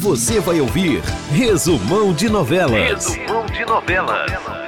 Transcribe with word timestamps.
Você 0.00 0.40
vai 0.40 0.58
ouvir 0.62 1.02
Resumão 1.30 2.14
de 2.14 2.30
Novelas. 2.30 2.72
Resumão 3.14 3.44
de 3.44 3.66
Novelas. 3.66 4.59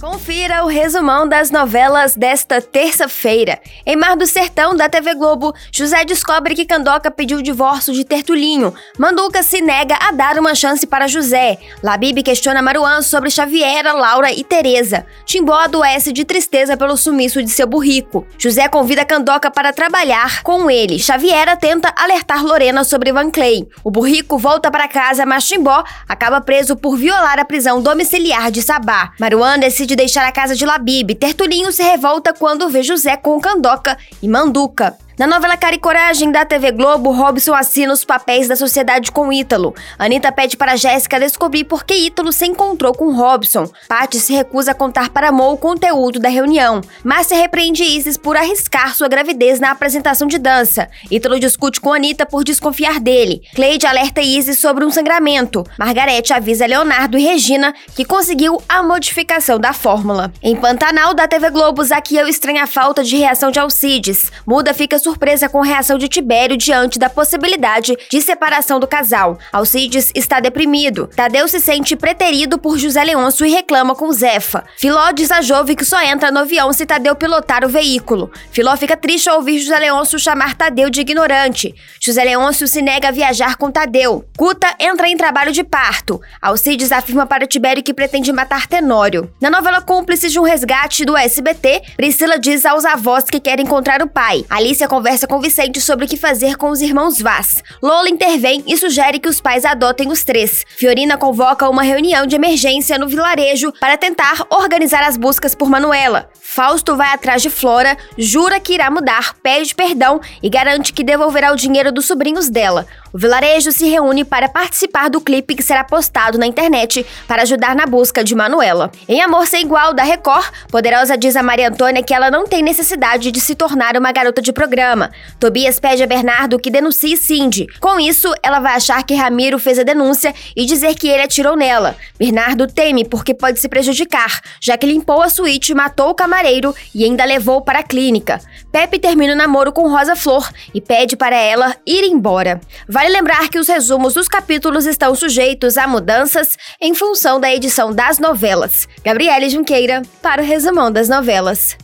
Confira 0.00 0.64
o 0.64 0.66
resumão 0.66 1.28
das 1.28 1.50
novelas 1.50 2.16
desta 2.16 2.62
terça-feira. 2.62 3.60
Em 3.84 3.96
Mar 3.96 4.16
do 4.16 4.26
Sertão, 4.26 4.74
da 4.74 4.88
TV 4.88 5.14
Globo, 5.14 5.52
José 5.70 6.06
descobre 6.06 6.54
que 6.54 6.64
Candoca 6.64 7.10
pediu 7.10 7.36
o 7.36 7.42
divórcio 7.42 7.92
de 7.92 8.02
Tertulinho. 8.02 8.72
Manduca 8.98 9.42
se 9.42 9.60
nega 9.60 9.98
a 10.00 10.10
dar 10.10 10.38
uma 10.38 10.54
chance 10.54 10.86
para 10.86 11.06
José. 11.06 11.58
Labib 11.82 12.22
questiona 12.22 12.62
Maruan 12.62 13.02
sobre 13.02 13.28
Xaviera, 13.28 13.92
Laura 13.92 14.32
e 14.32 14.42
Teresa. 14.42 15.04
Timbó 15.26 15.52
adoece 15.52 16.14
de 16.14 16.24
tristeza 16.24 16.78
pelo 16.78 16.96
sumiço 16.96 17.42
de 17.42 17.50
seu 17.50 17.66
burrico. 17.66 18.26
José 18.38 18.68
convida 18.68 19.04
Candoca 19.04 19.50
para 19.50 19.70
trabalhar 19.70 20.42
com 20.42 20.70
ele. 20.70 20.98
Xaviera 20.98 21.56
tenta 21.56 21.92
alertar 21.94 22.42
Lorena 22.42 22.84
sobre 22.84 23.12
Van 23.12 23.30
Clay. 23.30 23.68
O 23.84 23.90
burrico 23.90 24.38
volta 24.38 24.70
para 24.70 24.88
casa, 24.88 25.26
mas 25.26 25.46
Timbó 25.46 25.84
acaba 26.08 26.40
preso 26.40 26.74
por 26.74 26.96
violar 26.96 27.38
a 27.38 27.44
prisão 27.44 27.82
domiciliar 27.82 28.50
de 28.50 28.62
Sabá. 28.62 29.12
Maruan 29.20 29.58
decide 29.58 29.89
de 29.90 29.96
deixar 29.96 30.24
a 30.24 30.30
casa 30.30 30.54
de 30.54 30.64
Labib. 30.64 31.16
Tertulinho 31.16 31.72
se 31.72 31.82
revolta 31.82 32.32
quando 32.32 32.68
vê 32.68 32.80
José 32.80 33.16
com 33.16 33.40
Candoca 33.40 33.98
e 34.22 34.28
Manduca. 34.28 34.96
Na 35.20 35.26
novela 35.26 35.54
Cara 35.54 35.74
e 35.74 35.78
Coragem 35.78 36.32
da 36.32 36.46
TV 36.46 36.72
Globo, 36.72 37.10
Robson 37.10 37.52
assina 37.52 37.92
os 37.92 38.06
papéis 38.06 38.48
da 38.48 38.56
sociedade 38.56 39.12
com 39.12 39.30
Ítalo. 39.30 39.74
Anitta 39.98 40.32
pede 40.32 40.56
para 40.56 40.76
Jéssica 40.76 41.20
descobrir 41.20 41.64
por 41.64 41.84
que 41.84 41.92
Ítalo 41.92 42.32
se 42.32 42.46
encontrou 42.46 42.94
com 42.94 43.12
Robson. 43.12 43.70
Paty 43.86 44.18
se 44.18 44.32
recusa 44.32 44.70
a 44.70 44.74
contar 44.74 45.10
para 45.10 45.30
Mo 45.30 45.52
o 45.52 45.58
conteúdo 45.58 46.18
da 46.18 46.30
reunião. 46.30 46.80
Márcia 47.04 47.36
repreende 47.36 47.82
Isis 47.82 48.16
por 48.16 48.34
arriscar 48.34 48.96
sua 48.96 49.08
gravidez 49.08 49.60
na 49.60 49.72
apresentação 49.72 50.26
de 50.26 50.38
dança. 50.38 50.88
Ítalo 51.10 51.38
discute 51.38 51.82
com 51.82 51.92
Anitta 51.92 52.24
por 52.24 52.42
desconfiar 52.42 52.98
dele. 52.98 53.42
Cleide 53.54 53.86
alerta 53.86 54.22
Isis 54.22 54.58
sobre 54.58 54.86
um 54.86 54.90
sangramento. 54.90 55.66
Margarete 55.78 56.32
avisa 56.32 56.64
Leonardo 56.64 57.18
e 57.18 57.22
Regina 57.22 57.74
que 57.94 58.06
conseguiu 58.06 58.56
a 58.66 58.82
modificação 58.82 59.58
da 59.58 59.74
fórmula. 59.74 60.32
Em 60.42 60.56
Pantanal 60.56 61.12
da 61.12 61.28
TV 61.28 61.50
Globo, 61.50 61.84
Zaquiel 61.84 62.26
estranha 62.26 62.62
a 62.62 62.66
falta 62.66 63.04
de 63.04 63.18
reação 63.18 63.50
de 63.50 63.58
Alcides. 63.58 64.32
Muda 64.46 64.72
fica 64.72 64.98
surpreso 64.98 65.09
surpresa 65.10 65.48
com 65.48 65.60
a 65.60 65.66
reação 65.66 65.98
de 65.98 66.08
Tibério 66.08 66.56
diante 66.56 66.96
da 66.96 67.10
possibilidade 67.10 67.96
de 68.08 68.22
separação 68.22 68.78
do 68.78 68.86
casal. 68.86 69.38
Alcides 69.52 70.12
está 70.14 70.38
deprimido. 70.38 71.08
Tadeu 71.16 71.48
se 71.48 71.58
sente 71.58 71.96
preterido 71.96 72.58
por 72.58 72.78
José 72.78 73.02
Leôncio 73.02 73.44
e 73.44 73.50
reclama 73.50 73.96
com 73.96 74.12
Zefa. 74.12 74.64
Filó 74.76 75.10
diz 75.10 75.32
a 75.32 75.42
Jove 75.42 75.74
que 75.74 75.84
só 75.84 76.00
entra 76.00 76.30
no 76.30 76.40
avião 76.40 76.72
se 76.72 76.86
Tadeu 76.86 77.16
pilotar 77.16 77.64
o 77.64 77.68
veículo. 77.68 78.30
Filó 78.52 78.76
fica 78.76 78.96
triste 78.96 79.28
ao 79.28 79.38
ouvir 79.38 79.58
José 79.58 79.80
Leôncio 79.80 80.18
chamar 80.18 80.54
Tadeu 80.54 80.88
de 80.88 81.00
ignorante. 81.00 81.74
José 82.00 82.22
Leôncio 82.22 82.68
se 82.68 82.80
nega 82.80 83.08
a 83.08 83.12
viajar 83.12 83.56
com 83.56 83.68
Tadeu. 83.68 84.24
Cuta 84.38 84.72
entra 84.78 85.08
em 85.08 85.16
trabalho 85.16 85.50
de 85.50 85.64
parto. 85.64 86.20
Alcides 86.40 86.92
afirma 86.92 87.26
para 87.26 87.48
Tibério 87.48 87.82
que 87.82 87.92
pretende 87.92 88.32
matar 88.32 88.68
Tenório. 88.68 89.28
Na 89.40 89.50
novela 89.50 89.80
Cúmplices 89.80 90.30
de 90.30 90.38
um 90.38 90.44
Resgate 90.44 91.04
do 91.04 91.16
SBT, 91.16 91.82
Priscila 91.96 92.38
diz 92.38 92.64
aos 92.64 92.84
avós 92.84 93.24
que 93.24 93.40
quer 93.40 93.58
encontrar 93.58 94.02
o 94.02 94.08
pai. 94.08 94.44
Alicia 94.48 94.86
conversa 95.00 95.26
com 95.26 95.40
Vicente 95.40 95.80
sobre 95.80 96.04
o 96.04 96.08
que 96.08 96.14
fazer 96.14 96.56
com 96.56 96.68
os 96.68 96.82
irmãos 96.82 97.22
Vaz. 97.22 97.62
Lola 97.82 98.10
intervém 98.10 98.62
e 98.66 98.76
sugere 98.76 99.18
que 99.18 99.30
os 99.30 99.40
pais 99.40 99.64
adotem 99.64 100.12
os 100.12 100.22
três. 100.22 100.62
Fiorina 100.76 101.16
convoca 101.16 101.70
uma 101.70 101.82
reunião 101.82 102.26
de 102.26 102.36
emergência 102.36 102.98
no 102.98 103.08
vilarejo 103.08 103.72
para 103.80 103.96
tentar 103.96 104.46
organizar 104.50 105.02
as 105.02 105.16
buscas 105.16 105.54
por 105.54 105.70
Manuela. 105.70 106.28
Fausto 106.38 106.98
vai 106.98 107.14
atrás 107.14 107.40
de 107.40 107.48
Flora, 107.48 107.96
jura 108.18 108.60
que 108.60 108.74
irá 108.74 108.90
mudar, 108.90 109.34
pede 109.42 109.74
perdão 109.74 110.20
e 110.42 110.50
garante 110.50 110.92
que 110.92 111.02
devolverá 111.02 111.50
o 111.50 111.56
dinheiro 111.56 111.90
dos 111.90 112.04
sobrinhos 112.04 112.50
dela. 112.50 112.86
O 113.12 113.18
vilarejo 113.18 113.72
se 113.72 113.88
reúne 113.88 114.24
para 114.24 114.48
participar 114.48 115.10
do 115.10 115.20
clipe 115.20 115.54
que 115.54 115.62
será 115.62 115.82
postado 115.82 116.38
na 116.38 116.46
internet 116.46 117.04
para 117.26 117.42
ajudar 117.42 117.74
na 117.74 117.86
busca 117.86 118.22
de 118.22 118.34
Manuela. 118.34 118.90
Em 119.08 119.20
Amor 119.20 119.46
Sem 119.46 119.62
Igual, 119.62 119.92
da 119.92 120.02
Record, 120.02 120.46
Poderosa 120.70 121.16
diz 121.16 121.36
a 121.36 121.42
Maria 121.42 121.68
Antônia 121.68 122.02
que 122.02 122.14
ela 122.14 122.30
não 122.30 122.46
tem 122.46 122.62
necessidade 122.62 123.30
de 123.30 123.40
se 123.40 123.54
tornar 123.54 123.96
uma 123.96 124.12
garota 124.12 124.40
de 124.40 124.52
programa. 124.52 125.10
Tobias 125.38 125.80
pede 125.80 126.02
a 126.02 126.06
Bernardo 126.06 126.58
que 126.58 126.70
denuncie 126.70 127.16
Cindy. 127.16 127.66
Com 127.80 127.98
isso, 127.98 128.32
ela 128.42 128.60
vai 128.60 128.74
achar 128.74 129.02
que 129.02 129.14
Ramiro 129.14 129.58
fez 129.58 129.78
a 129.78 129.82
denúncia 129.82 130.34
e 130.56 130.64
dizer 130.64 130.94
que 130.94 131.08
ele 131.08 131.22
atirou 131.22 131.56
nela. 131.56 131.96
Bernardo 132.20 132.66
teme 132.66 133.02
porque 133.02 133.32
pode 133.32 133.58
se 133.58 133.66
prejudicar, 133.66 134.42
já 134.60 134.76
que 134.76 134.86
limpou 134.86 135.22
a 135.22 135.30
suíte, 135.30 135.72
matou 135.72 136.10
o 136.10 136.14
camareiro 136.14 136.74
e 136.94 137.02
ainda 137.02 137.24
levou 137.24 137.62
para 137.62 137.78
a 137.78 137.82
clínica. 137.82 138.38
Pepe 138.70 138.98
termina 138.98 139.32
o 139.32 139.36
namoro 139.36 139.72
com 139.72 139.88
Rosa 139.88 140.14
Flor 140.14 140.46
e 140.74 140.82
pede 140.82 141.16
para 141.16 141.34
ela 141.34 141.74
ir 141.86 142.04
embora. 142.04 142.60
Vale 142.86 143.08
lembrar 143.08 143.48
que 143.48 143.58
os 143.58 143.68
resumos 143.68 144.12
dos 144.12 144.28
capítulos 144.28 144.84
estão 144.84 145.14
sujeitos 145.14 145.78
a 145.78 145.86
mudanças 145.86 146.58
em 146.78 146.94
função 146.94 147.40
da 147.40 147.50
edição 147.50 147.90
das 147.90 148.18
novelas. 148.18 148.86
Gabriele 149.02 149.48
Junqueira, 149.48 150.02
para 150.20 150.42
o 150.42 150.44
resumão 150.44 150.92
das 150.92 151.08
novelas. 151.08 151.78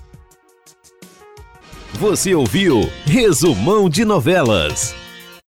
Você 1.94 2.34
ouviu 2.34 2.90
Resumão 3.06 3.88
de 3.88 4.04
Novelas. 4.04 5.05